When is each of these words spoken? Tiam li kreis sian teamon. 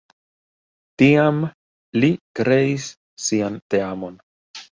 Tiam 1.01 1.41
li 2.05 2.09
kreis 2.41 2.89
sian 3.27 3.61
teamon. 3.71 4.19